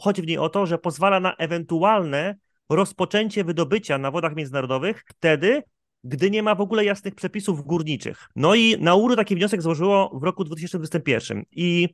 chodzi 0.01 0.23
w 0.23 0.27
niej 0.27 0.39
o 0.39 0.49
to, 0.49 0.67
że 0.67 0.79
pozwala 0.79 1.21
na 1.21 1.37
ewentualne 1.37 2.37
rozpoczęcie 2.71 3.45
wydobycia 3.45 3.99
na 3.99 4.11
wodach 4.11 4.37
międzynarodowych 4.37 5.05
wtedy, 5.09 5.63
gdy 6.05 6.31
nie 6.31 6.43
ma 6.43 6.55
w 6.55 6.61
ogóle 6.61 6.85
jasnych 6.85 7.15
przepisów 7.15 7.63
górniczych. 7.63 8.29
No 8.37 8.55
i 8.55 8.77
Nauru 8.81 9.17
taki 9.17 9.37
wniosek 9.37 9.63
złożyło 9.63 10.19
w 10.19 10.23
roku 10.23 10.45
2021 10.45 11.43
i 11.53 11.89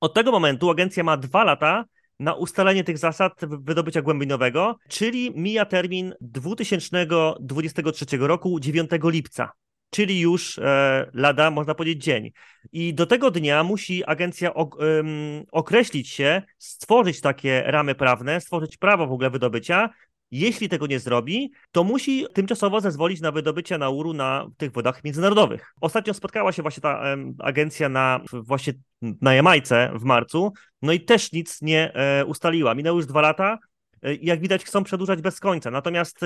od 0.00 0.14
tego 0.14 0.32
momentu 0.32 0.70
agencja 0.70 1.04
ma 1.04 1.16
dwa 1.16 1.44
lata 1.44 1.84
na 2.18 2.34
ustalenie 2.34 2.84
tych 2.84 2.98
zasad 2.98 3.40
wydobycia 3.48 4.02
głębinowego, 4.02 4.76
czyli 4.88 5.32
mija 5.36 5.64
termin 5.64 6.14
2023 6.20 8.16
roku 8.16 8.60
9 8.60 8.90
lipca 9.04 9.52
czyli 9.90 10.20
już 10.20 10.58
e, 10.58 11.10
lada, 11.14 11.50
można 11.50 11.74
powiedzieć, 11.74 12.04
dzień. 12.04 12.32
I 12.72 12.94
do 12.94 13.06
tego 13.06 13.30
dnia 13.30 13.64
musi 13.64 14.04
agencja 14.04 14.54
ok 14.54 14.76
określić 15.52 16.08
się, 16.08 16.42
stworzyć 16.58 17.20
takie 17.20 17.62
ramy 17.66 17.94
prawne, 17.94 18.40
stworzyć 18.40 18.76
prawo 18.76 19.06
w 19.06 19.12
ogóle 19.12 19.30
wydobycia. 19.30 19.90
Jeśli 20.30 20.68
tego 20.68 20.86
nie 20.86 21.00
zrobi, 21.00 21.52
to 21.72 21.84
musi 21.84 22.26
tymczasowo 22.34 22.80
zezwolić 22.80 23.20
na 23.20 23.32
wydobycie 23.32 23.78
nauru 23.78 24.12
na 24.12 24.46
tych 24.56 24.72
wodach 24.72 25.04
międzynarodowych. 25.04 25.74
Ostatnio 25.80 26.14
spotkała 26.14 26.52
się 26.52 26.62
właśnie 26.62 26.80
ta 26.80 27.02
agencja 27.38 27.88
na 27.88 28.20
właśnie 28.32 28.72
na 29.02 29.34
Jamajce 29.34 29.90
w 29.94 30.04
marcu, 30.04 30.52
no 30.82 30.92
i 30.92 31.00
też 31.00 31.32
nic 31.32 31.62
nie 31.62 31.94
e, 31.94 32.24
ustaliła. 32.24 32.74
Minęły 32.74 32.96
już 32.96 33.06
dwa 33.06 33.20
lata, 33.20 33.58
e, 34.02 34.14
jak 34.14 34.40
widać, 34.40 34.64
chcą 34.64 34.84
przedłużać 34.84 35.22
bez 35.22 35.40
końca. 35.40 35.70
Natomiast 35.70 36.20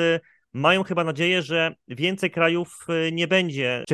mają 0.55 0.83
chyba 0.83 1.05
nadzieję, 1.05 1.43
że 1.43 1.75
więcej 1.89 2.31
krajów 2.31 2.87
y, 3.09 3.13
nie 3.13 3.29
będzie 3.29 3.85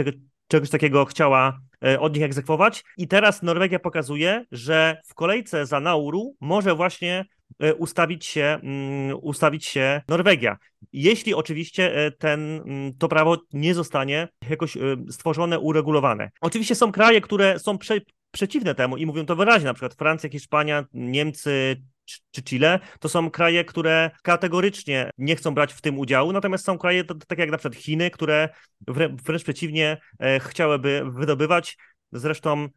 czegoś 0.49 0.71
takiego 0.71 1.05
chciała 1.05 1.61
y, 1.87 2.01
od 2.01 2.15
nich 2.15 2.25
egzekwować. 2.25 2.85
I 2.97 3.09
teraz 3.09 3.43
Norwegia 3.43 3.79
pokazuje, 3.79 4.45
że 4.53 5.01
w 5.07 5.15
kolejce 5.15 5.67
za 5.67 5.81
Nauru 5.81 6.37
może 6.41 6.75
właśnie 6.75 7.25
y, 7.65 7.75
ustawić 7.75 8.27
się, 8.27 8.59
mm, 8.63 9.19
ustawić 9.23 9.67
się 9.67 10.03
Norwegia. 10.09 10.57
Jeśli 10.93 11.35
oczywiście 11.35 12.13
ten, 12.19 12.41
mm, 12.41 12.95
to 12.99 13.09
prawo 13.09 13.37
nie 13.53 13.75
zostanie 13.75 14.29
jakoś 14.51 14.79
stworzone, 15.11 15.59
uregulowane. 15.59 16.31
Oczywiście 16.41 16.75
są 16.75 16.93
kraje, 16.93 17.21
które 17.21 17.59
są 17.59 17.79
prze, 17.79 18.01
przeciwne 18.31 18.75
temu 18.75 18.97
i 18.97 19.07
mówią 19.07 19.27
to 19.27 19.37
wyraźnie, 19.37 19.67
na 19.67 19.75
przykład 19.75 19.95
Francja, 19.95 20.31
Hiszpania, 20.31 20.85
Niemcy, 20.93 21.83
czy 22.31 22.43
Chile, 22.43 22.81
to 23.01 23.09
są 23.09 23.31
kraje, 23.31 23.65
które 23.65 24.11
kategorycznie 24.23 25.11
nie 25.19 25.37
chcą 25.37 25.55
brać 25.55 25.73
w 25.73 25.81
tym 25.81 25.99
udziału, 25.99 26.33
natomiast 26.33 26.65
są 26.65 26.79
kraje 26.79 27.05
takie 27.05 27.43
jak 27.43 27.51
na 27.51 27.59
przykład 27.59 27.83
Chiny, 27.83 28.11
które 28.11 28.49
wręcz 29.25 29.43
przeciwnie 29.43 29.97
e, 30.19 30.41
chciałyby 30.41 31.03
wydobywać. 31.15 31.77
Zresztą 32.13 32.69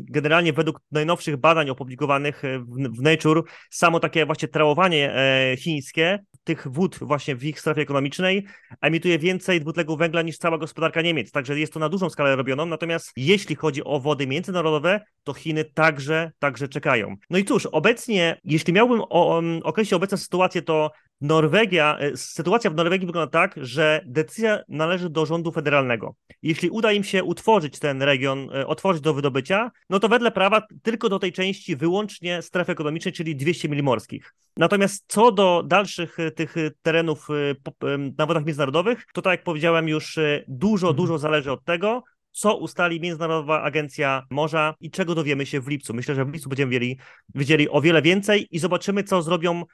generalnie 0.00 0.52
według 0.52 0.80
najnowszych 0.90 1.36
badań 1.36 1.70
opublikowanych 1.70 2.42
w 2.68 3.02
Nature, 3.02 3.42
samo 3.70 4.00
takie 4.00 4.26
właśnie 4.26 4.48
trałowanie 4.48 5.14
e, 5.14 5.56
chińskie 5.56 6.18
tych 6.50 6.68
wód 6.68 6.98
właśnie 7.00 7.36
w 7.36 7.44
ich 7.44 7.60
strefie 7.60 7.82
ekonomicznej 7.82 8.46
emituje 8.80 9.18
więcej 9.18 9.60
dwutlenku 9.60 9.96
węgla 9.96 10.22
niż 10.22 10.38
cała 10.38 10.58
gospodarka 10.58 11.02
Niemiec. 11.02 11.30
Także 11.30 11.60
jest 11.60 11.72
to 11.72 11.80
na 11.80 11.88
dużą 11.88 12.10
skalę 12.10 12.36
robioną. 12.36 12.66
Natomiast 12.66 13.12
jeśli 13.16 13.56
chodzi 13.56 13.84
o 13.84 14.00
wody 14.00 14.26
międzynarodowe, 14.26 15.00
to 15.24 15.32
Chiny 15.32 15.64
także, 15.64 16.32
także 16.38 16.68
czekają. 16.68 17.16
No 17.30 17.38
i 17.38 17.44
cóż, 17.44 17.66
obecnie, 17.66 18.40
jeśli 18.44 18.72
miałbym 18.72 19.00
określić 19.62 19.92
obecną 19.92 20.18
sytuację, 20.18 20.62
to 20.62 20.90
Norwegia, 21.20 21.98
e, 21.98 22.16
sytuacja 22.16 22.70
w 22.70 22.74
Norwegii 22.74 23.06
wygląda 23.06 23.30
tak, 23.30 23.54
że 23.56 24.00
decyzja 24.06 24.62
należy 24.68 25.10
do 25.10 25.26
rządu 25.26 25.52
federalnego. 25.52 26.14
Jeśli 26.42 26.70
uda 26.70 26.92
im 26.92 27.04
się 27.04 27.24
utworzyć 27.24 27.78
ten 27.78 28.02
region, 28.02 28.50
e, 28.54 28.66
otworzyć 28.66 29.02
do 29.02 29.14
wydobycia, 29.14 29.70
no 29.90 30.00
to 30.00 30.08
wedle 30.08 30.30
prawa 30.30 30.62
tylko 30.82 31.08
do 31.08 31.18
tej 31.18 31.32
części 31.32 31.76
wyłącznie 31.76 32.42
strefy 32.42 32.72
ekonomicznej, 32.72 33.12
czyli 33.12 33.36
200 33.36 33.68
mil 33.68 33.82
morskich. 33.82 34.34
Natomiast 34.56 35.04
co 35.08 35.32
do 35.32 35.62
dalszych 35.66 36.20
e, 36.20 36.30
tych 36.30 36.54
terenów 36.82 37.28
na 38.18 38.26
wodach 38.26 38.44
międzynarodowych, 38.44 39.06
to 39.14 39.22
tak 39.22 39.30
jak 39.30 39.44
powiedziałem 39.44 39.88
już, 39.88 40.18
dużo, 40.48 40.86
mhm. 40.86 40.96
dużo 40.96 41.18
zależy 41.18 41.52
od 41.52 41.64
tego, 41.64 42.02
co 42.32 42.56
ustali 42.56 43.00
Międzynarodowa 43.00 43.62
Agencja 43.62 44.26
Morza 44.30 44.74
i 44.80 44.90
czego 44.90 45.14
dowiemy 45.14 45.46
się 45.46 45.60
w 45.60 45.68
lipcu. 45.68 45.94
Myślę, 45.94 46.14
że 46.14 46.24
w 46.24 46.32
lipcu 46.32 46.48
będziemy 46.48 46.70
wiedzieli, 46.70 46.98
wiedzieli 47.34 47.68
o 47.68 47.80
wiele 47.80 48.02
więcej 48.02 48.48
i 48.50 48.58
zobaczymy, 48.58 49.04
co 49.04 49.22
zrobią 49.22 49.64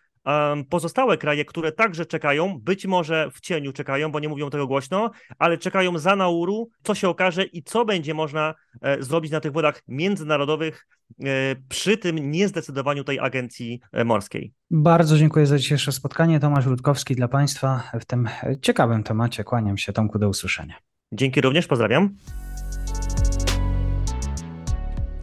pozostałe 0.68 1.18
kraje, 1.18 1.44
które 1.44 1.72
także 1.72 2.06
czekają, 2.06 2.60
być 2.60 2.86
może 2.86 3.30
w 3.30 3.40
cieniu 3.40 3.72
czekają, 3.72 4.12
bo 4.12 4.20
nie 4.20 4.28
mówią 4.28 4.50
tego 4.50 4.66
głośno, 4.66 5.10
ale 5.38 5.58
czekają 5.58 5.98
za 5.98 6.16
nauru, 6.16 6.68
co 6.82 6.94
się 6.94 7.08
okaże 7.08 7.44
i 7.44 7.62
co 7.62 7.84
będzie 7.84 8.14
można 8.14 8.54
e, 8.82 9.02
zrobić 9.02 9.32
na 9.32 9.40
tych 9.40 9.52
wodach 9.52 9.82
międzynarodowych 9.88 10.86
e, 11.20 11.26
przy 11.68 11.96
tym 11.96 12.30
niezdecydowaniu 12.30 13.04
tej 13.04 13.20
agencji 13.20 13.80
e, 13.92 14.04
morskiej. 14.04 14.52
Bardzo 14.70 15.18
dziękuję 15.18 15.46
za 15.46 15.58
dzisiejsze 15.58 15.92
spotkanie. 15.92 16.40
Tomasz 16.40 16.66
Rutkowski 16.66 17.16
dla 17.16 17.28
Państwa 17.28 17.90
w 18.00 18.04
tym 18.04 18.28
ciekawym 18.62 19.02
temacie. 19.02 19.44
Kłaniam 19.44 19.78
się, 19.78 19.92
Tomku, 19.92 20.18
do 20.18 20.28
usłyszenia. 20.28 20.74
Dzięki 21.12 21.40
również, 21.40 21.66
pozdrawiam. 21.66 22.16